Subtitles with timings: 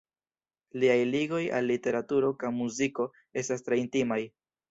[0.83, 3.07] Liaj ligoj al literaturo ka muziko
[3.43, 4.19] estas tre intimaj.